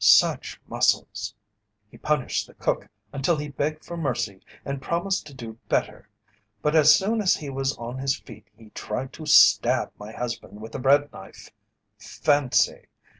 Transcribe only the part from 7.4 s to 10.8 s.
was on his feet he tried to stab my husband with a